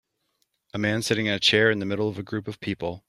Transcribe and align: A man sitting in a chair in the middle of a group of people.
A 0.73 0.79
man 0.79 1.03
sitting 1.03 1.27
in 1.27 1.33
a 1.33 1.39
chair 1.39 1.69
in 1.69 1.77
the 1.77 1.85
middle 1.85 2.09
of 2.09 2.17
a 2.17 2.23
group 2.23 2.47
of 2.47 2.59
people. 2.59 2.99